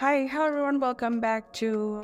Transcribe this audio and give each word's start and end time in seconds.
Hi, 0.00 0.24
hello 0.24 0.48
everyone. 0.48 0.80
Welcome 0.80 1.20
back 1.20 1.52
to 1.60 2.00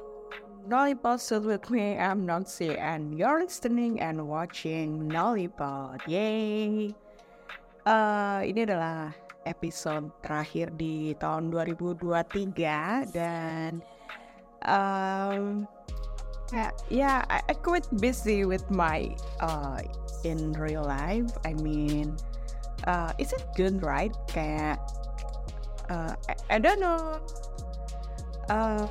Nollipod 0.68 1.25
with 1.40 1.72
me. 1.72 1.96
I'm 1.96 2.29
Noxy, 2.29 2.76
and 2.76 3.17
you're 3.17 3.41
listening 3.41 4.04
and 4.04 4.29
watching 4.29 5.08
Nollipod. 5.08 6.04
Yay! 6.04 6.92
Uh, 7.88 8.45
ini 8.45 8.68
adalah 8.68 9.16
episode 9.48 10.12
terakhir 10.20 10.68
di 10.77 11.16
tahun 11.16 11.48
2023 11.48 13.09
dan 13.16 13.80
um, 14.68 15.64
yeah, 16.52 16.70
yeah 16.93 17.25
I, 17.32 17.41
I 17.48 17.55
quite 17.57 17.89
busy 18.05 18.45
with 18.45 18.68
my 18.68 19.16
uh, 19.41 19.80
in 20.29 20.52
real 20.61 20.84
life. 20.84 21.32
I 21.41 21.57
mean, 21.57 22.20
uh, 22.84 23.16
is 23.16 23.32
it 23.32 23.48
good, 23.57 23.80
right? 23.80 24.12
Kayak 24.29 24.77
uh, 25.89 26.12
I, 26.29 26.34
I 26.52 26.59
don't 26.61 26.84
know 26.84 27.16
uh, 28.49 28.85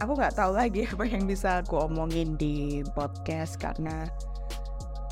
aku 0.00 0.12
nggak 0.16 0.34
tahu 0.34 0.56
lagi 0.56 0.86
apa 0.92 1.04
yang 1.06 1.26
bisa 1.26 1.60
aku 1.62 1.86
omongin 1.86 2.34
di 2.38 2.82
podcast 2.96 3.60
karena 3.60 4.08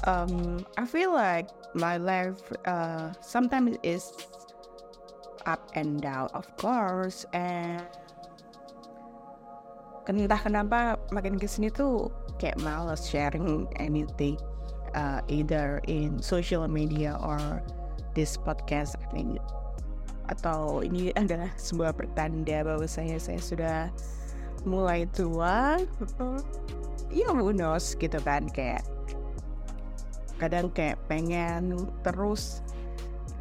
um, 0.06 0.62
I 0.78 0.84
feel 0.86 1.12
like 1.12 1.50
my 1.76 1.98
life 2.00 2.40
uh, 2.64 3.12
sometimes 3.20 3.76
is 3.84 4.08
up 5.46 5.62
and 5.74 6.00
down 6.00 6.28
of 6.32 6.48
course 6.56 7.28
and 7.36 7.84
entah 10.08 10.40
kenapa 10.40 10.96
makin 11.12 11.36
ke 11.36 11.44
sini 11.44 11.68
tuh 11.68 12.08
kayak 12.40 12.56
males 12.64 13.04
sharing 13.04 13.68
anything 13.76 14.40
uh, 14.96 15.20
either 15.28 15.84
in 15.84 16.16
social 16.24 16.64
media 16.64 17.12
or 17.20 17.60
this 18.16 18.40
podcast 18.40 18.96
I 19.04 19.06
think 19.12 19.36
atau 20.28 20.84
ini 20.84 21.10
adalah 21.16 21.48
sebuah 21.56 21.96
pertanda 21.96 22.64
bahwa 22.64 22.84
saya 22.84 23.16
saya 23.16 23.40
sudah 23.40 23.78
mulai 24.68 25.08
tua 25.10 25.80
ya 27.08 27.28
who 27.32 27.52
knows 27.56 27.96
gitu 27.96 28.20
kan 28.20 28.44
kayak 28.52 28.84
kadang 30.38 30.70
kayak 30.70 31.00
pengen 31.10 31.74
terus 32.06 32.62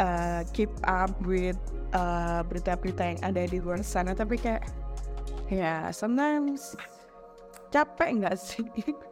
uh, 0.01 0.41
keep 0.55 0.71
up 0.87 1.11
with 1.23 1.59
uh, 1.93 2.41
berita-berita 2.47 3.15
yang 3.15 3.21
ada 3.21 3.43
di 3.45 3.61
luar 3.61 3.83
sana 3.85 4.17
tapi 4.17 4.39
kayak 4.39 4.65
ya 5.47 5.91
sometimes 5.93 6.73
capek 7.69 8.23
nggak 8.23 8.35
sih 8.39 8.65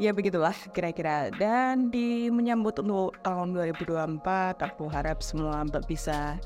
ya 0.00 0.12
begitulah 0.12 0.54
kira-kira. 0.72 1.28
Dan 1.34 1.92
di 1.92 2.28
menyambut 2.32 2.80
untuk 2.80 3.16
tahun 3.24 3.52
2024 3.56 4.22
aku 4.60 4.88
harap 4.88 5.20
semua 5.20 5.64
bisa 5.84 6.38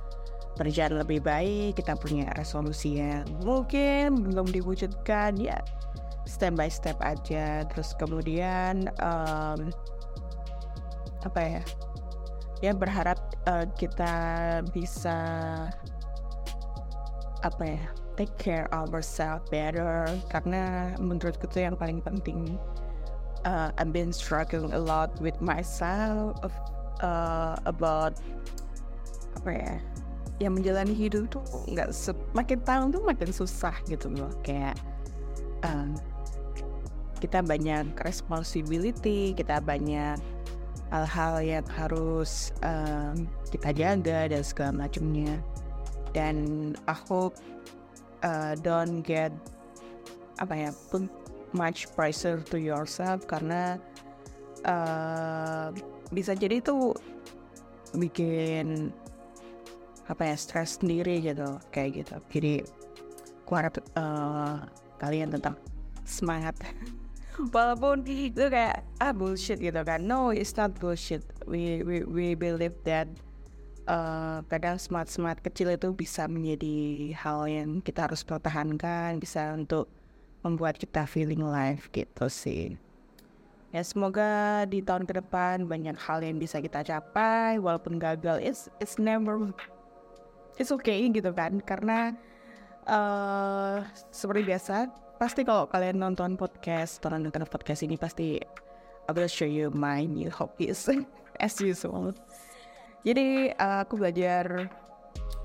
berjalan 0.57 1.05
lebih 1.05 1.21
baik. 1.23 1.79
Kita 1.79 1.95
punya 1.95 2.33
resolusi 2.35 2.99
yang 2.99 3.29
mungkin 3.45 4.25
belum 4.25 4.49
diwujudkan 4.51 5.37
ya 5.39 5.61
step 6.27 6.59
by 6.59 6.71
step 6.71 6.99
aja. 7.05 7.63
Terus 7.71 7.95
kemudian 7.95 8.91
um, 8.99 9.71
apa 11.23 11.41
ya 11.43 11.63
ya 12.65 12.73
berharap 12.73 13.19
uh, 13.51 13.69
kita 13.77 14.15
bisa 14.73 15.19
apa 17.45 17.63
ya 17.63 17.83
take 18.17 18.33
care 18.41 18.67
of 18.73 18.97
ourselves 18.97 19.45
better. 19.53 20.09
Karena 20.33 20.97
menurutku 20.97 21.47
itu 21.47 21.63
yang 21.63 21.77
paling 21.77 22.01
penting 22.01 22.57
uh, 23.47 23.71
I've 23.79 23.95
been 23.95 24.13
struggling 24.13 24.75
a 24.75 24.83
lot 24.83 25.15
with 25.23 25.39
myself 25.39 26.37
uh, 27.01 27.55
about 27.65 28.19
apa 29.39 29.51
ya 29.55 29.75
yang 30.43 30.59
menjalani 30.59 30.93
hidup 30.93 31.33
tuh 31.33 31.41
nggak 31.71 31.95
semakin 31.95 32.59
tahun 32.67 32.87
tuh 32.93 33.01
makin 33.07 33.31
susah 33.33 33.73
gitu 33.89 34.13
loh. 34.13 34.29
Kayak 34.45 34.77
um, 35.65 35.97
kita 37.23 37.41
banyak 37.41 37.97
responsibility 38.05 39.33
kita 39.33 39.63
banyak 39.65 40.21
hal-hal 40.93 41.41
yang 41.43 41.67
harus 41.73 42.53
um, 42.61 43.25
kita 43.49 43.73
jaga 43.73 44.29
dan 44.29 44.43
segala 44.45 44.87
macamnya. 44.87 45.41
Dan 46.12 46.73
aku 46.89 47.33
uh, 48.25 48.53
don't 48.61 49.01
get 49.01 49.33
apa 50.37 50.69
ya 50.69 50.71
much 51.56 51.89
pressure 51.97 52.44
to 52.53 52.61
yourself 52.61 53.25
karena 53.25 53.81
uh, 54.69 55.72
bisa 56.12 56.37
jadi 56.37 56.61
itu 56.61 56.93
bikin 57.97 58.93
apa 60.06 60.22
ya 60.22 60.37
stres 60.39 60.78
sendiri 60.78 61.19
gitu 61.25 61.59
kayak 61.75 62.05
gitu. 62.05 62.17
Jadi 62.31 62.55
aku 63.43 63.53
harap 63.56 63.75
uh, 63.99 64.62
kalian 65.03 65.34
tetap 65.34 65.59
semangat. 66.06 66.55
Walaupun 67.55 68.06
itu 68.06 68.49
kayak 68.49 68.87
ah 69.03 69.12
bullshit 69.12 69.59
gitu 69.59 69.81
kan. 69.83 70.05
No 70.06 70.31
it's 70.31 70.55
not 70.55 70.77
bullshit. 70.78 71.27
We 71.49 71.83
we 71.83 72.06
we 72.06 72.27
believe 72.38 72.77
that 72.87 73.11
uh, 73.91 74.41
kadang 74.47 74.78
smart 74.78 75.11
smart 75.11 75.43
kecil 75.43 75.75
itu 75.75 75.91
bisa 75.94 76.31
menjadi 76.31 77.12
hal 77.19 77.50
yang 77.50 77.83
kita 77.83 78.06
harus 78.11 78.23
pertahankan 78.23 79.19
bisa 79.19 79.55
untuk 79.55 79.91
membuat 80.47 80.79
kita 80.79 81.03
feeling 81.11 81.43
life 81.43 81.91
gitu 81.91 82.31
sih. 82.31 82.79
Ya 83.75 83.83
semoga 83.83 84.62
di 84.71 84.81
tahun 84.81 85.05
ke 85.05 85.21
depan 85.21 85.67
banyak 85.67 85.99
hal 85.99 86.23
yang 86.23 86.39
bisa 86.39 86.62
kita 86.62 86.87
capai 86.87 87.59
walaupun 87.59 87.99
gagal 87.99 88.39
it's 88.39 88.71
it's 88.79 88.97
never 88.97 89.51
it's 90.56 90.71
okay 90.71 91.03
gitu 91.11 91.35
kan? 91.35 91.59
Karena 91.61 92.15
uh, 92.87 93.83
seperti 94.15 94.47
biasa 94.47 94.89
pasti 95.19 95.43
kalau 95.43 95.67
kalian 95.67 95.99
nonton 95.99 96.39
podcast 96.39 97.03
atau 97.03 97.19
nonton 97.19 97.45
podcast 97.49 97.83
ini 97.83 97.99
pasti 97.99 98.39
I 99.06 99.11
will 99.12 99.31
show 99.31 99.49
you 99.49 99.75
my 99.75 100.06
new 100.06 100.31
hobbies 100.31 100.87
as 101.45 101.59
usual. 101.59 102.15
Jadi 103.03 103.55
uh, 103.59 103.83
aku 103.85 103.99
belajar 103.99 104.71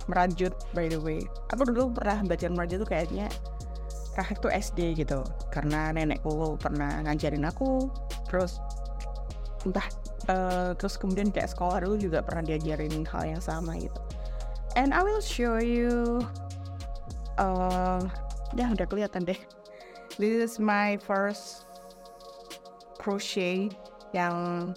merajut 0.06 0.54
by 0.72 0.88
the 0.88 0.98
way. 1.02 1.22
Aku 1.54 1.68
dulu 1.68 1.94
pernah 1.94 2.22
belajar 2.26 2.50
merajut 2.54 2.86
tuh 2.86 2.90
kayaknya 2.90 3.28
kakek 4.16 4.38
tuh 4.44 4.52
SD 4.52 4.80
gitu. 5.00 5.24
Karena 5.50 5.92
nenekku 5.96 6.60
pernah 6.60 7.00
ngajarin 7.06 7.48
aku 7.48 7.88
terus 8.28 8.60
entah 9.62 9.86
uh, 10.32 10.74
terus 10.76 10.98
kemudian 10.98 11.30
kayak 11.30 11.54
sekolah 11.54 11.86
dulu 11.86 11.96
juga 11.98 12.26
pernah 12.26 12.44
diajarin 12.46 13.06
hal 13.08 13.24
yang 13.38 13.44
sama 13.44 13.78
gitu. 13.78 14.02
And 14.76 14.96
I 14.96 15.04
will 15.04 15.24
show 15.24 15.60
you 15.60 16.24
uh, 17.40 18.02
ya 18.56 18.72
udah 18.72 18.88
kelihatan 18.88 19.28
deh. 19.28 19.40
This 20.20 20.36
is 20.36 20.54
my 20.60 21.00
first 21.00 21.68
crochet 23.00 23.72
yang 24.12 24.72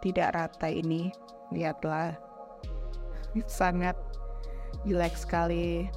tidak 0.00 0.36
rata 0.36 0.68
ini. 0.68 1.12
Lihatlah. 1.52 2.16
Sangat 3.48 3.96
jelek 4.84 5.16
sekali 5.16 5.88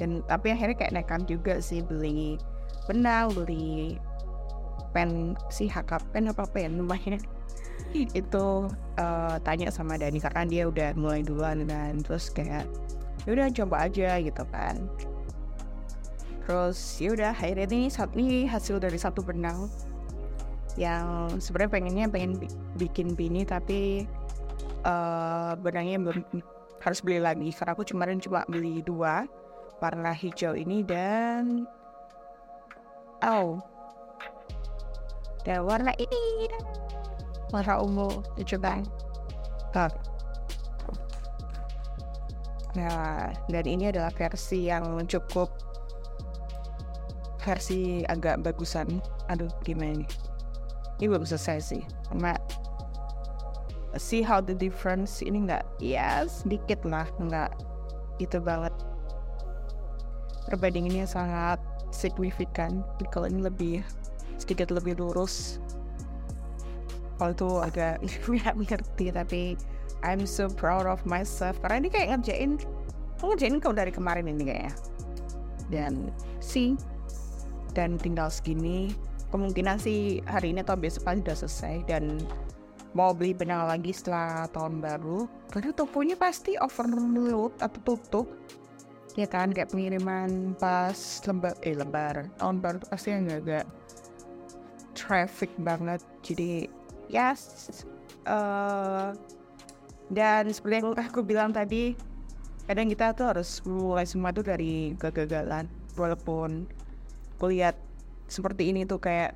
dan 0.00 0.24
tapi 0.24 0.56
akhirnya 0.56 0.80
kayak 0.80 0.96
nekat 0.96 1.28
juga 1.28 1.60
sih 1.60 1.84
beli 1.84 2.40
benang 2.88 3.36
beli 3.36 4.00
pen 4.96 5.36
si 5.52 5.68
HK 5.68 6.10
pen 6.10 6.32
apa 6.32 6.48
pen 6.48 6.80
lumayan. 6.80 7.20
Itu 8.16 8.70
uh, 8.96 9.36
tanya 9.44 9.68
sama 9.68 10.00
Dani 10.00 10.18
karena 10.18 10.42
dia 10.48 10.62
udah 10.66 10.96
mulai 10.96 11.20
duluan 11.20 11.68
dan 11.68 12.00
terus 12.00 12.32
kayak 12.32 12.64
ya 13.28 13.30
udah 13.36 13.46
coba 13.52 13.76
aja 13.86 14.16
gitu 14.18 14.42
kan. 14.48 14.88
Terus 16.48 16.78
ya 16.98 17.14
udah 17.14 17.30
akhirnya 17.30 17.68
ini 17.70 17.92
saat 17.92 18.10
ini 18.16 18.48
hasil 18.48 18.80
dari 18.82 18.98
satu 18.98 19.22
benang 19.22 19.70
yang 20.78 21.28
sebenarnya 21.42 21.70
pengennya 21.70 22.06
pengen 22.08 22.32
bikin 22.78 23.12
bini 23.14 23.44
tapi 23.44 24.06
uh, 24.86 25.54
benangnya 25.60 26.10
belum 26.10 26.24
harus 26.82 27.00
beli 27.04 27.20
lagi. 27.22 27.52
Karena 27.54 27.76
aku 27.76 27.84
kemarin 27.86 28.18
cuma 28.18 28.42
beli 28.50 28.82
dua 28.82 29.28
warna 29.80 30.12
hijau 30.12 30.52
ini 30.54 30.84
dan 30.84 31.64
oh 33.24 33.58
dan 35.42 35.64
warna 35.64 35.96
ini 35.96 36.52
warna 37.50 37.80
ungu 37.80 38.22
dicoba 38.36 38.78
Tuh. 39.70 39.86
Nah, 42.74 43.30
dan 43.50 43.64
ini 43.66 43.90
adalah 43.90 44.10
versi 44.10 44.66
yang 44.66 45.06
cukup 45.06 45.50
versi 47.38 48.02
agak 48.06 48.42
bagusan. 48.42 48.98
Aduh, 49.30 49.50
gimana 49.62 50.02
nih? 50.02 50.10
Ini 50.98 51.06
belum 51.06 51.22
selesai 51.22 51.58
sih. 51.62 51.82
Cuma 52.10 52.34
see 53.98 54.22
how 54.22 54.38
the 54.38 54.54
difference 54.54 55.18
ini 55.18 55.46
enggak 55.46 55.66
ya 55.82 56.22
sedikit 56.30 56.78
lah 56.86 57.06
enggak 57.18 57.50
itu 58.22 58.38
banget 58.38 58.70
perbandingannya 60.48 61.04
sangat 61.04 61.60
signifikan. 61.90 62.80
Kalau 63.10 63.26
ini 63.28 63.44
lebih 63.44 63.74
sedikit 64.40 64.72
lebih 64.72 64.96
lurus. 64.96 65.60
Kalau 67.20 67.36
itu 67.36 67.50
agak 67.60 68.00
nggak 68.24 68.56
ngerti 68.56 69.06
tapi 69.12 69.42
I'm 70.00 70.24
so 70.24 70.48
proud 70.48 70.88
of 70.88 71.04
myself. 71.04 71.60
Karena 71.60 71.84
ini 71.84 71.88
kayak 71.92 72.08
ngerjain 72.16 72.56
ngerjain 73.20 73.60
kau 73.60 73.76
dari 73.76 73.92
kemarin 73.92 74.32
ini 74.32 74.48
kayaknya. 74.48 74.74
Dan 75.68 76.08
see 76.40 76.74
dan 77.76 78.00
tinggal 78.00 78.32
segini 78.32 78.90
kemungkinan 79.30 79.78
sih 79.78 80.18
hari 80.26 80.50
ini 80.50 80.64
atau 80.64 80.74
besok 80.74 81.04
pasti 81.06 81.20
udah 81.22 81.36
selesai. 81.36 81.76
Dan 81.84 82.16
mau 82.96 83.14
beli 83.14 83.36
benang 83.36 83.68
lagi 83.68 83.92
setelah 83.92 84.48
tahun 84.50 84.80
baru. 84.80 85.28
Karena 85.52 85.70
tokonya 85.76 86.16
pasti 86.16 86.56
overload 86.56 87.60
atau 87.60 87.80
tutup 87.84 88.26
ya 89.18 89.26
kan 89.26 89.50
kayak 89.50 89.74
pengiriman 89.74 90.54
pas 90.54 90.94
lembar 91.26 91.54
eh 91.66 91.74
lembar 91.74 92.30
tahun 92.38 92.56
baru 92.62 92.76
tuh 92.78 92.88
pasti 92.94 93.08
agak-agak 93.10 93.66
traffic 94.94 95.50
banget. 95.58 96.00
Jadi 96.22 96.70
yes 97.10 97.82
uh, 98.26 99.10
dan 100.10 100.50
seperti 100.50 100.82
yang 100.82 100.94
aku 100.94 101.22
bilang 101.22 101.50
tadi 101.50 101.94
kadang 102.66 102.86
kita 102.86 103.14
tuh 103.18 103.34
harus 103.34 103.62
mulai 103.66 104.06
semua 104.06 104.30
tuh 104.30 104.46
dari 104.46 104.94
kegagalan. 104.94 105.66
Walaupun 105.98 106.70
kulihat 107.42 107.74
seperti 108.30 108.70
ini 108.70 108.86
tuh 108.86 109.02
kayak 109.02 109.34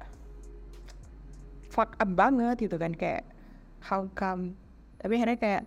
fuck 1.74 1.98
up 1.98 2.10
banget 2.14 2.70
gitu 2.70 2.78
kan 2.78 2.94
kayak 2.94 3.26
how 3.82 4.06
come. 4.14 4.54
Tapi 5.02 5.18
akhirnya 5.18 5.38
kayak 5.38 5.62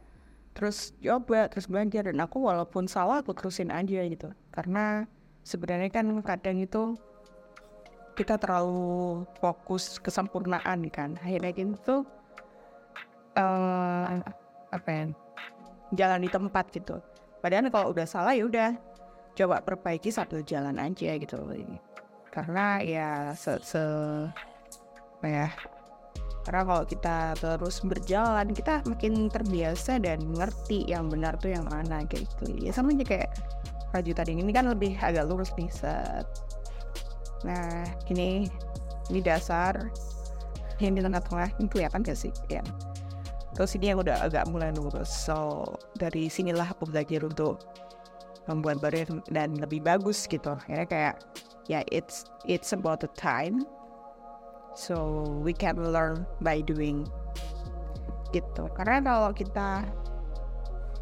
terus 0.57 0.97
coba 0.97 1.45
terus 1.53 1.69
belajar. 1.69 2.09
Dan 2.09 2.17
aku 2.17 2.41
walaupun 2.41 2.89
salah 2.89 3.21
aku 3.21 3.37
terusin 3.37 3.69
aja 3.69 4.01
gitu. 4.09 4.33
Karena 4.49 5.05
sebenarnya 5.45 5.93
kan 5.93 6.09
kadang 6.25 6.57
itu 6.57 6.97
kita 8.17 8.41
terlalu 8.41 9.21
fokus 9.37 10.01
kesempurnaan 10.01 10.89
kan. 10.89 11.13
Akhirnya 11.21 11.53
gitu 11.53 12.01
uh, 13.37 14.17
apa 14.73 14.89
ya 14.89 15.05
jalan 15.93 16.25
di 16.25 16.29
tempat 16.33 16.65
gitu. 16.73 16.97
Padahal 17.37 17.69
kalau 17.69 17.93
udah 17.93 18.07
salah 18.09 18.33
ya 18.33 18.49
udah 18.49 18.73
coba 19.37 19.61
perbaiki 19.61 20.09
satu 20.09 20.41
jalan 20.41 20.81
aja 20.81 21.13
gitu. 21.21 21.37
Karena 22.33 22.81
ya 22.81 23.09
se, 23.37 23.53
se 23.61 23.83
ya 25.21 25.53
karena 26.47 26.63
kalau 26.63 26.83
kita 26.87 27.35
terus 27.43 27.83
berjalan 27.83 28.55
kita 28.55 28.79
makin 28.87 29.27
terbiasa 29.27 29.99
dan 29.99 30.23
ngerti 30.31 30.87
yang 30.87 31.11
benar 31.11 31.35
tuh 31.35 31.51
yang 31.51 31.67
mana 31.67 32.07
kayak 32.07 32.23
gitu. 32.23 32.55
Ya 32.63 32.71
sama 32.71 32.95
aja 32.95 33.03
kayak 33.03 33.35
rajutan 33.91 34.31
ini 34.31 34.55
kan 34.55 34.71
lebih 34.71 34.95
agak 34.95 35.27
lurus 35.27 35.51
nih 35.59 35.67
set. 35.67 36.23
Nah 37.43 37.83
ini 38.07 38.47
ini 39.11 39.19
dasar 39.19 39.91
yang 40.79 40.95
di 40.95 41.03
tengah-tengah 41.03 41.51
ini 41.59 41.67
kelihatan 41.67 41.99
gak 41.99 42.15
sih 42.15 42.31
ya? 42.47 42.63
Terus 43.51 43.75
ini 43.75 43.91
yang 43.91 43.99
udah 43.99 44.23
agak 44.23 44.47
mulai 44.47 44.71
lurus. 44.71 45.11
So 45.11 45.67
dari 45.99 46.31
sinilah 46.31 46.71
aku 46.71 46.87
belajar 46.87 47.27
untuk 47.27 47.59
membuat 48.47 48.79
baru 48.79 49.19
dan 49.27 49.59
lebih 49.59 49.83
bagus 49.83 50.23
gitu. 50.31 50.55
Ya 50.71 50.87
kayak 50.87 51.19
ya 51.67 51.83
yeah, 51.83 51.83
it's 51.91 52.23
it's 52.47 52.71
about 52.71 53.03
the 53.03 53.11
time 53.19 53.67
so 54.77 55.25
we 55.41 55.49
can 55.49 55.73
learn 55.89 56.21
by 56.45 56.61
doing 56.61 57.01
gitu. 58.29 58.69
Karena 58.77 59.01
kalau 59.01 59.33
kita 59.33 59.89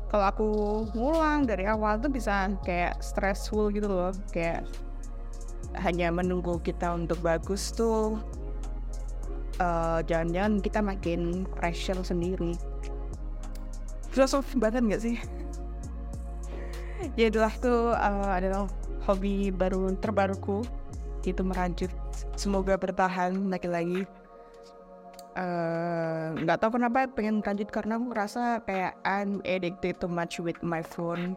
kalau 0.08 0.26
aku 0.32 0.50
ngulang 0.96 1.44
dari 1.44 1.68
awal 1.68 2.00
tuh 2.00 2.08
bisa 2.08 2.48
kayak 2.64 3.04
stressful 3.04 3.68
gitu 3.76 3.92
loh. 3.92 4.16
Kayak 4.32 4.64
hanya 5.76 6.08
menunggu 6.08 6.56
kita 6.64 6.96
untuk 6.96 7.20
bagus 7.20 7.76
tuh 7.76 8.16
uh, 9.60 10.00
jangan-jangan 10.08 10.64
kita 10.64 10.80
makin 10.80 11.44
pressure 11.60 12.00
sendiri. 12.00 12.56
Filosofi 14.16 14.56
banget 14.56 14.88
nggak 14.88 15.04
sih? 15.04 15.20
Ya 17.20 17.30
itulah 17.30 17.54
tuh 17.62 17.94
uh, 17.94 18.32
adalah 18.34 18.66
hobi 19.06 19.54
baru 19.54 19.94
terbaruku 20.00 20.66
itu 21.22 21.42
merajut 21.46 21.92
semoga 22.40 22.80
bertahan 22.80 23.52
lagi-lagi 23.52 24.08
nggak 25.36 26.56
uh, 26.56 26.62
tahu 26.64 26.80
kenapa 26.80 27.12
pengen 27.12 27.44
lanjut 27.44 27.68
karena 27.68 28.00
aku 28.00 28.16
ngerasa 28.16 28.64
kayak 28.64 28.96
I'm 29.04 29.44
addicted 29.44 30.00
too 30.00 30.08
much 30.08 30.40
with 30.40 30.56
my 30.64 30.80
phone. 30.80 31.36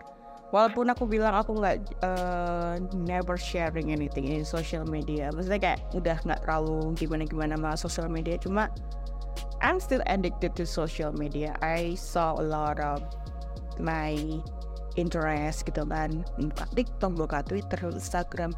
Walaupun 0.54 0.88
aku 0.88 1.04
bilang 1.04 1.34
aku 1.34 1.58
nggak 1.58 1.98
uh, 2.06 2.78
never 2.94 3.34
sharing 3.34 3.90
anything 3.90 4.30
in 4.30 4.46
social 4.46 4.86
media. 4.86 5.34
Maksudnya 5.34 5.58
kayak 5.58 5.80
udah 5.98 6.16
nggak 6.22 6.40
terlalu 6.46 6.94
gimana 6.94 7.26
gimana 7.26 7.54
sama 7.58 7.70
social 7.74 8.08
media 8.08 8.38
cuma 8.38 8.70
I'm 9.58 9.82
still 9.82 10.00
addicted 10.06 10.54
to 10.62 10.64
social 10.64 11.10
media. 11.10 11.58
I 11.58 11.98
saw 11.98 12.38
a 12.38 12.44
lot 12.46 12.78
of 12.78 13.02
my 13.82 14.14
interest 14.94 15.66
gitu 15.66 15.82
kan. 15.90 16.22
Buka 16.38 16.70
TikTok 16.70 17.18
buka 17.18 17.42
Twitter 17.42 17.82
Instagram 17.90 18.54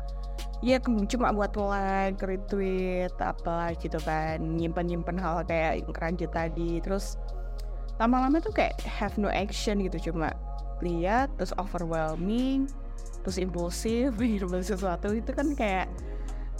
ya 0.61 0.77
cuma 0.83 1.33
buat 1.33 1.57
like 1.57 2.21
retweet 2.21 3.13
apa 3.17 3.73
gitu 3.81 3.97
kan 4.05 4.41
nyimpen 4.41 4.89
nyimpen 4.89 5.17
hal 5.17 5.41
kayak 5.45 5.85
keranjut 5.93 6.31
tadi. 6.33 6.81
Terus 6.85 7.17
lama-lama 7.97 8.41
tuh 8.41 8.53
kayak 8.53 8.77
have 8.85 9.17
no 9.17 9.29
action 9.33 9.81
gitu 9.85 10.13
cuma 10.13 10.33
lihat 10.81 11.29
terus 11.37 11.53
overwhelming 11.61 12.65
terus 13.21 13.37
impulsif 13.37 14.13
beli 14.19 14.41
sesuatu. 14.61 15.13
Itu 15.17 15.33
kan 15.33 15.57
kayak 15.57 15.89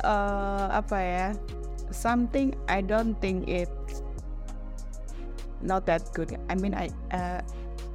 uh, 0.05 0.73
apa 0.73 0.99
ya 0.99 1.27
something 1.93 2.57
I 2.71 2.81
don't 2.81 3.19
think 3.21 3.49
it 3.49 3.69
not 5.61 5.85
that 5.85 6.09
good. 6.17 6.37
I 6.49 6.57
mean 6.57 6.73
I 6.73 6.89
uh, 7.13 7.45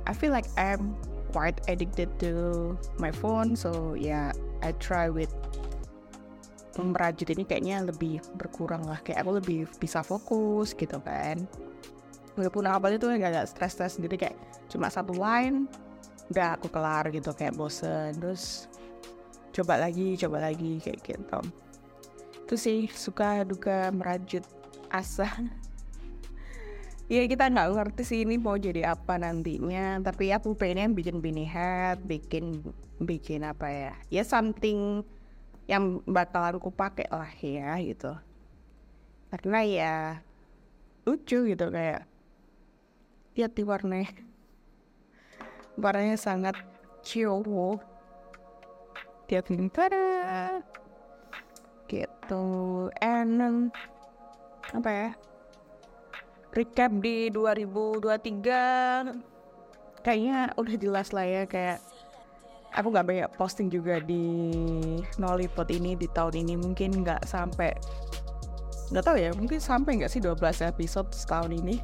I 0.05 0.13
feel 0.13 0.29
like 0.29 0.45
I'm 0.53 0.93
quite 1.35 1.59
addicted 1.67 2.07
to 2.23 2.79
my 2.95 3.11
phone 3.11 3.59
so 3.59 3.91
yeah 3.99 4.31
I 4.63 4.71
try 4.79 5.11
with 5.11 5.35
merajut 6.83 7.29
ini 7.31 7.47
kayaknya 7.47 7.87
lebih 7.87 8.19
berkurang 8.35 8.83
lah. 8.83 8.99
Kayak 8.99 9.23
aku 9.23 9.31
lebih 9.39 9.59
bisa 9.79 10.03
fokus 10.03 10.75
gitu 10.75 10.99
kan. 10.99 11.47
Walaupun 12.35 12.67
awalnya 12.67 12.99
tuh 12.99 13.15
agak 13.15 13.47
stres-stres 13.47 13.95
sendiri 13.95 14.19
kayak 14.19 14.35
cuma 14.67 14.91
satu 14.91 15.15
line 15.15 15.71
udah 16.33 16.57
aku 16.59 16.67
kelar 16.67 17.07
gitu 17.15 17.31
kayak 17.31 17.55
bosen. 17.55 18.11
Terus 18.19 18.67
coba 19.55 19.79
lagi 19.79 20.19
coba 20.19 20.51
lagi 20.51 20.83
kayak 20.83 20.99
gitu. 20.99 21.39
Itu 22.43 22.55
sih 22.59 22.91
suka 22.91 23.47
duka 23.47 23.93
merajut 23.95 24.43
asa. 24.91 25.29
Ya 27.05 27.21
kita 27.29 27.53
nggak 27.53 27.69
ngerti 27.69 28.01
sih 28.01 28.19
ini 28.25 28.41
mau 28.41 28.57
jadi 28.57 28.97
apa 28.97 29.21
nantinya. 29.21 30.01
Tapi 30.01 30.33
aku 30.33 30.57
pengen 30.57 30.97
bikin 30.97 31.21
bini 31.21 31.45
hat 31.45 32.01
bikin 32.01 32.65
bikin 32.97 33.45
apa 33.45 33.69
ya? 33.69 33.93
Ya 34.09 34.25
something 34.25 35.05
yang 35.65 36.05
bakalan 36.05 36.61
ku 36.61 36.69
pakai 36.69 37.09
lah 37.09 37.33
ya 37.41 37.77
gitu. 37.81 38.13
Karena 39.33 39.59
ya 39.65 39.93
lucu 41.05 41.49
gitu 41.49 41.65
kayak 41.73 42.05
lihat 43.37 43.51
di 43.53 43.63
warnanya. 43.65 44.09
Warnanya 45.81 46.15
sangat 46.15 46.55
ciowo 47.03 47.81
dia 49.25 49.41
tada! 49.73 50.61
Gitu. 51.89 52.45
And 53.01 53.73
apa 54.73 54.89
ya 54.89 55.13
recap 56.55 56.89
di 57.03 57.27
2023 57.29 60.01
kayaknya 60.01 60.57
udah 60.57 60.75
jelas 60.79 61.13
lah 61.13 61.27
ya 61.27 61.45
kayak 61.45 61.83
aku 62.75 62.87
nggak 62.91 63.07
banyak 63.07 63.29
posting 63.39 63.71
juga 63.71 64.03
di 64.03 64.51
Nollypot 65.17 65.71
ini 65.71 65.95
di 65.95 66.07
tahun 66.11 66.45
ini. 66.45 66.53
Mungkin 66.59 67.01
nggak 67.01 67.23
sampai 67.23 67.71
nggak 68.93 69.01
tahu 69.01 69.17
ya 69.17 69.33
mungkin 69.33 69.57
sampai 69.57 69.97
nggak 69.97 70.11
sih 70.13 70.21
12 70.21 70.37
episode 70.67 71.09
setahun 71.15 71.51
ini. 71.55 71.79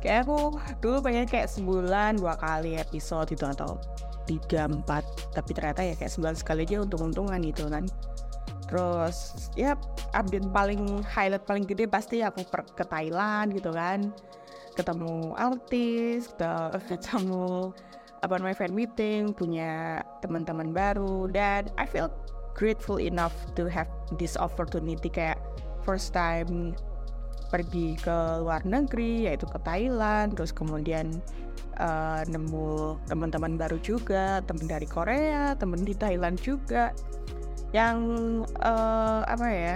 Kayak 0.00 0.28
aku 0.28 0.56
dulu 0.80 1.04
pengen 1.04 1.28
kayak 1.28 1.52
sebulan 1.52 2.16
dua 2.16 2.36
kali 2.40 2.76
episode 2.80 3.28
itu 3.32 3.44
atau 3.44 3.76
tiga 4.24 4.68
empat. 4.68 5.04
Tapi 5.36 5.50
ternyata 5.52 5.80
ya 5.84 5.96
kayak 5.96 6.12
sebulan 6.12 6.36
sekali 6.36 6.64
aja 6.64 6.84
untung-untungan 6.84 7.40
gitu 7.44 7.68
kan. 7.68 7.84
Terus 8.70 9.50
ya 9.58 9.74
update 10.14 10.46
paling 10.54 11.02
highlight 11.02 11.44
paling 11.44 11.66
gede 11.66 11.90
pasti 11.90 12.22
aku 12.22 12.46
per, 12.46 12.64
ke 12.72 12.84
Thailand 12.86 13.52
gitu 13.52 13.74
kan. 13.74 14.14
Ketemu 14.78 15.36
artis 15.36 16.32
ketemu 16.88 17.74
apa 18.20 18.36
namanya 18.36 18.56
fan 18.60 18.76
meeting 18.76 19.32
punya 19.32 20.04
teman-teman 20.20 20.76
baru 20.76 21.28
dan 21.32 21.72
I 21.80 21.88
feel 21.88 22.12
grateful 22.52 23.00
enough 23.00 23.32
to 23.56 23.64
have 23.66 23.88
this 24.20 24.36
opportunity 24.36 25.08
kayak 25.08 25.40
first 25.84 26.12
time 26.12 26.76
pergi 27.48 27.98
ke 27.98 28.16
luar 28.44 28.62
negeri 28.62 29.26
yaitu 29.26 29.48
ke 29.48 29.58
Thailand 29.66 30.38
terus 30.38 30.54
kemudian 30.54 31.18
uh, 31.80 32.22
nemu 32.28 33.00
teman-teman 33.10 33.58
baru 33.58 33.80
juga 33.82 34.44
teman 34.46 34.68
dari 34.70 34.86
Korea 34.86 35.56
teman 35.58 35.82
di 35.82 35.96
Thailand 35.96 36.38
juga 36.38 36.94
yang 37.74 37.98
uh, 38.62 39.22
apa 39.26 39.46
ya 39.50 39.74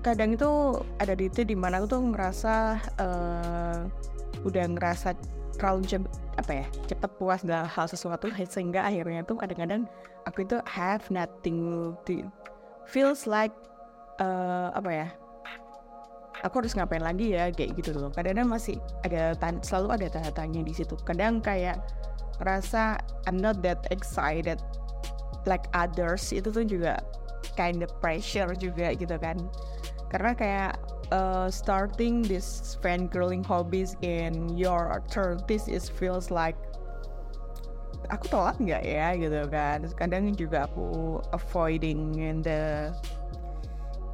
kadang 0.00 0.38
itu 0.38 0.80
ada 1.02 1.18
di 1.18 1.26
itu 1.26 1.42
di 1.42 1.58
mana 1.58 1.82
aku 1.82 1.98
tuh 1.98 2.02
ngerasa 2.14 2.54
uh, 3.02 3.80
udah 4.46 4.64
ngerasa 4.70 5.18
terlalu 5.56 5.88
cepet 5.88 6.12
apa 6.36 6.52
ya 6.52 6.66
cepet 6.84 7.10
puas 7.16 7.40
dengan 7.40 7.64
hal 7.64 7.88
sesuatu 7.88 8.28
sehingga 8.52 8.84
akhirnya 8.84 9.24
tuh 9.24 9.40
kadang-kadang 9.40 9.88
aku 10.28 10.44
itu 10.44 10.60
have 10.68 11.02
nothing 11.08 11.92
to 12.04 12.22
feels 12.86 13.24
like 13.24 13.52
uh, 14.20 14.70
apa 14.76 14.90
ya 14.92 15.08
aku 16.44 16.60
harus 16.60 16.76
ngapain 16.76 17.00
lagi 17.00 17.32
ya 17.32 17.48
kayak 17.48 17.78
gitu 17.78 17.96
loh. 17.96 18.12
Kadang-kadang 18.12 18.50
masih 18.50 18.76
ada 19.06 19.32
selalu 19.64 19.98
ada 20.02 20.06
tanda 20.12 20.32
tanya 20.34 20.60
di 20.60 20.74
situ. 20.74 20.98
Kadang 21.06 21.40
kayak 21.40 21.80
rasa 22.44 23.00
I'm 23.24 23.40
not 23.40 23.64
that 23.64 23.88
excited 23.88 24.60
like 25.48 25.70
others 25.72 26.28
itu 26.34 26.52
tuh 26.52 26.66
juga 26.66 27.00
kind 27.56 27.80
of 27.80 27.90
pressure 28.02 28.52
juga 28.58 28.92
gitu 28.92 29.16
kan. 29.16 29.38
Karena 30.12 30.32
kayak 30.36 30.72
uh, 31.12 31.50
starting 31.50 32.22
this 32.22 32.78
fangirling 32.82 33.44
hobbies 33.44 33.96
in 34.02 34.50
your 34.56 35.02
30s 35.10 35.68
is 35.68 35.88
feels 35.88 36.30
like 36.30 36.56
aku 38.10 38.30
tolak 38.30 38.56
nggak 38.58 38.82
ya 38.86 39.14
gitu 39.18 39.42
kan. 39.50 39.86
Kadang 39.98 40.34
juga 40.34 40.70
aku 40.70 41.18
avoiding 41.34 42.18
in 42.18 42.42
the 42.42 42.94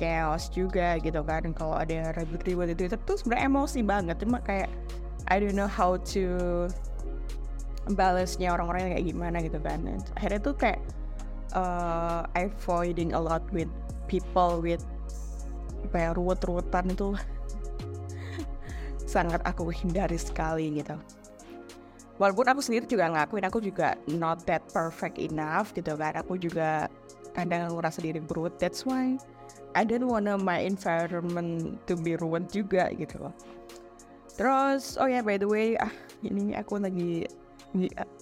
chaos 0.00 0.49
juga 0.49 0.96
gitu 1.00 1.20
kan. 1.25 1.52
Kalau 1.52 1.76
ada 1.76 2.12
ribut-ribut 2.16 2.72
itu 2.72 2.88
itu 2.88 3.12
sebenarnya 3.16 3.44
emosi 3.49 3.80
banget. 3.84 4.16
Cuma 4.20 4.40
kayak 4.40 4.68
I 5.28 5.40
don't 5.40 5.56
know 5.56 5.70
how 5.70 5.96
to 6.12 6.66
balance-nya 7.94 8.54
orang-orang 8.54 8.96
kayak 8.96 9.06
gimana 9.06 9.37
gitu 9.44 9.58
kan. 9.61 9.80
Akhirnya 10.16 10.40
tuh 10.40 10.54
kayak 10.56 10.80
uh, 11.56 12.25
avoiding 12.37 13.12
a 13.12 13.20
lot 13.20 13.44
with 13.52 13.70
people 14.08 14.61
with 14.61 14.84
kayak 15.90 16.14
ruwet-ruwetan 16.14 16.92
itu 16.92 17.16
sangat 19.12 19.42
aku 19.42 19.68
hindari 19.74 20.16
sekali 20.16 20.78
gitu. 20.78 20.96
Walaupun 22.20 22.46
aku 22.46 22.60
sendiri 22.62 22.86
juga 22.86 23.10
ngakuin 23.10 23.48
aku 23.48 23.58
juga 23.58 23.98
not 24.06 24.46
that 24.46 24.62
perfect 24.70 25.18
enough 25.18 25.74
gitu 25.74 25.98
kan. 25.98 26.14
Aku 26.20 26.38
juga 26.38 26.86
kadang 27.32 27.72
ngerasa 27.72 28.04
diri 28.04 28.20
ruwet 28.30 28.60
that's 28.60 28.84
why 28.84 29.16
I 29.72 29.88
don't 29.88 30.04
wanna 30.04 30.36
my 30.36 30.60
environment 30.60 31.80
to 31.88 31.96
be 31.96 32.14
ruined 32.20 32.52
juga 32.52 32.92
gitu. 32.92 33.16
Loh 33.28 33.34
terus 34.32 34.96
oh 34.96 35.04
ya 35.04 35.20
yeah, 35.20 35.22
by 35.24 35.36
the 35.36 35.48
way 35.48 35.76
ah 35.76 35.92
ini 36.24 36.56
aku 36.56 36.80
lagi 36.80 37.28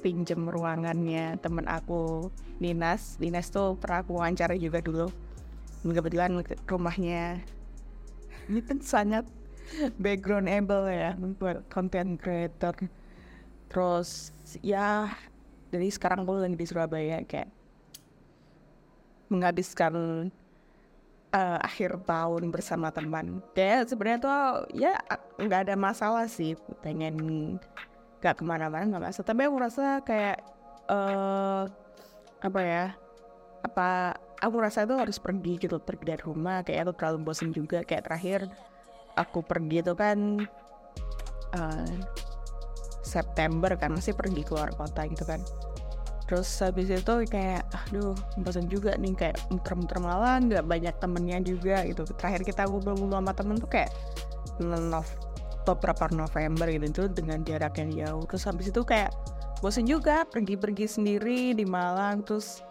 pinjem 0.03 0.47
ruangannya 0.47 1.39
temen 1.43 1.67
aku 1.67 2.31
Ninas. 2.63 3.19
Ninas 3.19 3.51
tuh 3.51 3.75
pernah 3.79 4.03
aku 4.07 4.19
wawancara 4.19 4.55
juga 4.55 4.79
dulu 4.79 5.11
kebetulan 5.85 6.45
rumahnya. 6.69 7.41
Ini 8.51 8.61
kan 8.67 8.79
sangat 8.83 9.25
backgroundable 9.97 10.91
ya 10.91 11.15
buat 11.39 11.65
content 11.71 12.19
creator. 12.19 12.75
Terus 13.71 14.35
ya 14.61 15.15
dari 15.71 15.89
sekarang 15.89 16.27
aku 16.27 16.43
lagi 16.43 16.59
di 16.59 16.67
Surabaya 16.67 17.23
kayak 17.23 17.49
menghabiskan 19.31 19.95
uh, 21.31 21.59
akhir 21.63 22.03
tahun 22.03 22.51
bersama 22.51 22.91
teman. 22.91 23.39
Kayak 23.55 23.89
sebenarnya 23.89 24.19
tuh 24.19 24.39
ya 24.75 24.93
nggak 25.39 25.71
ada 25.71 25.75
masalah 25.79 26.27
sih 26.27 26.59
pengen 26.83 27.17
gak 28.21 28.43
ke 28.43 28.45
mana-mana 28.45 28.85
nggak 28.91 29.05
masalah. 29.15 29.29
Tapi 29.31 29.41
aku 29.47 29.57
rasa 29.63 30.03
kayak 30.03 30.43
uh, 30.91 31.71
apa 32.43 32.61
ya 32.61 32.85
apa 33.63 34.17
aku 34.41 34.57
rasa 34.61 34.89
itu 34.89 34.97
harus 34.97 35.21
pergi 35.21 35.61
gitu 35.61 35.77
pergi 35.79 36.17
dari 36.17 36.23
rumah 36.25 36.65
kayak 36.65 36.89
aku 36.89 36.93
terlalu 36.97 37.19
bosan 37.31 37.53
juga. 37.53 37.85
Kayak 37.85 38.11
terakhir 38.11 38.41
aku 39.15 39.45
pergi 39.45 39.85
itu 39.85 39.93
kan 39.95 40.19
uh, 41.57 41.95
September 43.05 43.75
kan 43.77 43.97
masih 43.97 44.17
pergi 44.17 44.43
keluar 44.45 44.73
kota 44.75 45.05
gitu 45.09 45.25
kan. 45.29 45.41
Terus 46.31 46.47
habis 46.63 46.87
itu 46.87 47.15
kayak 47.27 47.67
aduh 47.75 48.15
bosan 48.39 48.71
juga 48.71 48.95
nih 48.95 49.19
kayak 49.19 49.37
muter-muter 49.51 49.99
malah 49.99 50.39
nggak 50.39 50.65
banyak 50.65 50.95
temennya 51.03 51.39
juga 51.43 51.83
gitu. 51.85 52.07
Terakhir 52.17 52.47
kita 52.47 52.71
ngobrol-ngobrol 52.71 53.19
sama 53.21 53.33
temen 53.35 53.57
tuh 53.59 53.71
kayak 53.71 53.91
beberapa 55.67 56.09
November 56.13 56.67
gitu 56.71 56.87
itu 56.87 57.05
dengan 57.11 57.43
jarak 57.43 57.77
yang 57.83 57.91
jauh. 57.93 58.25
Terus 58.31 58.45
habis 58.47 58.67
itu 58.71 58.83
kayak 58.87 59.11
bosan 59.61 59.85
juga 59.85 60.25
pergi-pergi 60.25 60.87
sendiri 60.89 61.53
di 61.53 61.67
Malang 61.69 62.25
terus 62.25 62.65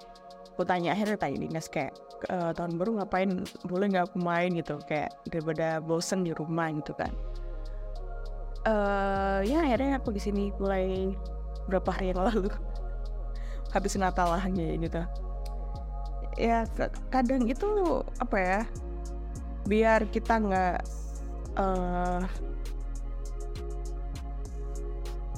aku 0.59 0.67
tanya 0.67 0.91
akhirnya 0.91 1.15
tanya 1.15 1.39
dinas 1.39 1.71
kayak 1.71 1.95
e, 2.27 2.35
tahun 2.51 2.75
baru 2.75 2.99
ngapain? 2.99 3.47
Boleh 3.63 3.95
nggak 3.95 4.11
aku 4.11 4.19
main? 4.19 4.51
Gitu 4.51 4.75
kayak 4.83 5.15
daripada 5.31 5.79
bosan 5.79 6.27
di 6.27 6.35
rumah 6.35 6.67
gitu 6.75 6.91
kan. 6.99 7.15
Uh, 8.67 9.39
ya 9.47 9.63
akhirnya 9.63 10.03
aku 10.03 10.11
di 10.11 10.19
sini 10.19 10.51
mulai 10.59 11.15
berapa 11.71 11.87
hari 11.95 12.11
yang 12.11 12.27
lalu. 12.27 12.51
Habis 13.73 13.95
Natal 13.95 14.35
lah 14.35 14.43
gitu. 14.51 14.99
Ya 16.35 16.67
kadang 17.07 17.47
itu 17.47 18.03
apa 18.19 18.35
ya 18.35 18.59
biar 19.63 20.11
kita 20.11 20.43
nggak 20.43 20.77
uh, 21.55 22.19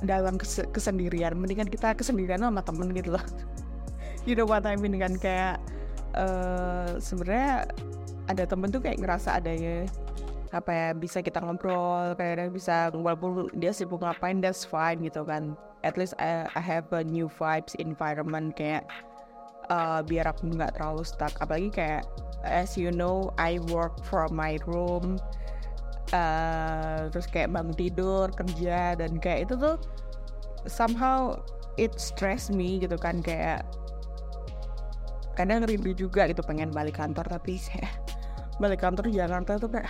dalam 0.02 0.34
kes 0.42 0.66
kesendirian. 0.74 1.38
Mendingan 1.38 1.70
kita 1.70 1.94
kesendirian 1.94 2.42
sama 2.42 2.66
temen 2.66 2.90
gitu 2.98 3.14
loh 3.14 3.22
you 4.26 4.34
know 4.38 4.48
what 4.48 4.66
I 4.66 4.78
mean 4.78 4.98
kan? 4.98 5.18
Kayak 5.18 5.62
uh, 6.16 6.98
sebenarnya 7.02 7.70
ada 8.30 8.44
temen 8.48 8.70
tuh 8.72 8.80
kayak 8.80 9.02
ngerasa 9.02 9.42
adanya 9.42 9.90
apa 10.52 10.72
ya 10.72 10.88
bisa 10.92 11.24
kita 11.24 11.40
ngobrol 11.40 12.12
kayak 12.20 12.52
bisa 12.52 12.92
walaupun 12.92 13.48
dia 13.56 13.72
sibuk 13.72 14.04
ngapain 14.04 14.44
that's 14.44 14.68
fine 14.68 15.00
gitu 15.04 15.24
kan. 15.24 15.56
At 15.82 15.98
least 15.98 16.14
I, 16.22 16.46
I 16.54 16.62
have 16.62 16.92
a 16.94 17.02
new 17.02 17.32
vibes 17.32 17.74
environment 17.80 18.54
kayak 18.54 18.86
uh, 19.72 20.04
biar 20.06 20.30
aku 20.30 20.52
nggak 20.52 20.78
terlalu 20.78 21.08
stuck. 21.08 21.34
Apalagi 21.40 21.72
kayak 21.72 22.04
as 22.44 22.76
you 22.76 22.92
know 22.92 23.32
I 23.40 23.64
work 23.72 24.04
from 24.06 24.36
my 24.36 24.60
room 24.68 25.18
uh, 26.12 27.08
terus 27.10 27.26
kayak 27.32 27.56
bangun 27.56 27.74
tidur 27.74 28.28
kerja 28.36 29.00
dan 29.00 29.18
kayak 29.24 29.50
itu 29.50 29.56
tuh 29.56 29.80
somehow 30.68 31.40
it 31.80 31.96
stress 31.96 32.52
me 32.52 32.78
gitu 32.84 33.00
kan. 33.00 33.24
Kayak 33.24 33.64
kadang 35.38 35.64
rindu 35.64 35.96
juga 35.96 36.28
gitu 36.28 36.44
pengen 36.44 36.72
balik 36.72 37.00
kantor 37.00 37.28
tapi 37.28 37.58
balik 38.62 38.84
kantor 38.84 39.10
di 39.10 39.18
Jakarta 39.18 39.58
tuh 39.58 39.70
kayak 39.72 39.90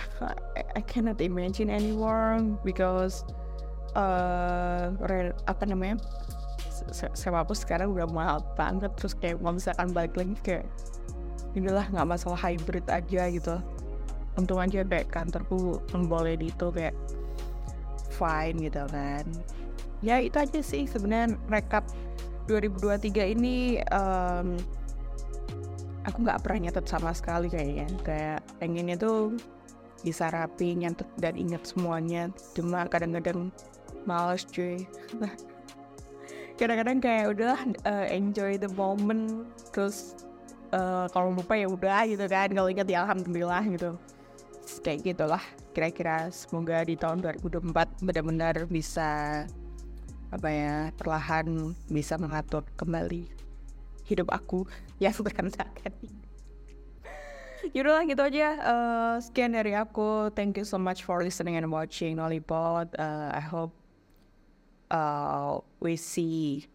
I 0.78 0.82
cannot 0.84 1.20
imagine 1.20 1.68
anymore 1.68 2.40
because 2.64 3.26
uh, 3.92 4.92
apa 5.44 5.64
namanya 5.68 6.00
sewa 7.14 7.46
aku 7.46 7.54
sekarang 7.54 7.94
udah 7.94 8.08
mahal 8.10 8.38
banget 8.58 8.90
terus 8.98 9.14
kayak 9.14 9.38
mau 9.38 9.54
misalkan 9.54 9.94
balik 9.94 10.16
lagi 10.18 10.34
kayak 10.42 10.66
inilah 11.54 11.84
nggak 11.92 12.08
masalah 12.08 12.38
hybrid 12.40 12.84
aja 12.88 13.28
gitu. 13.28 13.56
Untung 14.40 14.58
aja 14.58 14.80
kayak 14.82 15.12
kantorku 15.12 15.78
boleh 16.08 16.40
di 16.40 16.48
itu 16.48 16.66
kayak 16.72 16.96
fine 18.10 18.56
gitu 18.66 18.82
kan. 18.88 19.24
Ya 20.00 20.18
itu 20.18 20.34
aja 20.34 20.60
sih 20.64 20.88
sebenarnya 20.88 21.36
rekap 21.46 21.86
2023 22.50 23.36
ini 23.38 23.78
um, 23.94 24.58
aku 26.06 26.26
nggak 26.26 26.40
pernah 26.42 26.68
nyatet 26.68 26.86
sama 26.88 27.10
sekali 27.14 27.46
kayaknya. 27.48 27.86
Kayak 28.02 28.40
pengennya 28.58 28.96
tuh 28.98 29.36
bisa 30.02 30.28
rapi 30.30 30.74
nyatet 30.78 31.08
dan 31.18 31.34
ingat 31.38 31.62
semuanya. 31.66 32.30
Cuma 32.54 32.86
kadang-kadang 32.90 33.50
males 34.06 34.46
cuy. 34.50 34.86
Kadang-kadang 36.60 37.00
kayak 37.02 37.26
udah 37.32 37.58
uh, 37.88 38.06
enjoy 38.12 38.60
the 38.60 38.70
moment. 38.76 39.48
Terus 39.72 40.14
uh, 40.70 41.08
kalau 41.10 41.34
lupa 41.34 41.58
ya 41.58 41.66
udah 41.66 42.06
gitu 42.06 42.26
kan. 42.28 42.52
Kalau 42.52 42.68
ingat 42.70 42.86
ya 42.86 43.02
alhamdulillah 43.02 43.64
gitu. 43.72 43.90
Kayak 44.84 45.16
gitulah. 45.16 45.42
Kira-kira 45.72 46.28
semoga 46.30 46.84
di 46.84 46.94
tahun 46.94 47.24
2024 47.24 48.04
benar-benar 48.04 48.68
bisa 48.68 49.42
apa 50.32 50.48
ya 50.48 50.88
perlahan 50.96 51.76
bisa 51.92 52.16
mengatur 52.16 52.64
kembali 52.80 53.41
hidup 54.06 54.30
aku 54.30 54.66
yang 55.02 55.14
berantakan 55.16 55.92
Yaudah 57.74 58.02
lah 58.02 58.04
gitu 58.10 58.22
aja 58.26 58.48
uh, 58.58 59.14
Sekian 59.22 59.54
dari 59.54 59.78
aku 59.78 60.34
Thank 60.34 60.58
you 60.58 60.66
so 60.66 60.82
much 60.82 61.06
for 61.06 61.22
listening 61.22 61.54
and 61.54 61.70
watching 61.70 62.18
Lollipop 62.18 62.90
uh, 62.98 63.30
I 63.30 63.38
hope 63.38 63.70
uh, 64.90 65.62
we 65.78 65.94
see 65.94 66.66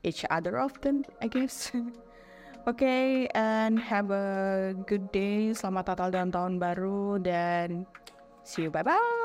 each 0.00 0.24
other 0.32 0.56
often 0.56 1.04
I 1.20 1.28
guess 1.28 1.68
okay, 2.68 3.26
and 3.32 3.80
have 3.80 4.12
a 4.12 4.76
good 4.84 5.08
day. 5.08 5.56
Selamat 5.56 5.96
Natal 5.96 6.12
dan 6.12 6.28
Tahun 6.28 6.54
Baru 6.60 7.16
dan 7.16 7.88
see 8.44 8.68
you. 8.68 8.70
Bye 8.70 8.84
bye. 8.84 9.17